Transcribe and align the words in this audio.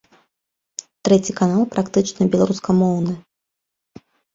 Трэці 1.09 1.37
канал 1.41 1.63
практычна 1.75 2.31
беларускамоўны. 2.33 3.13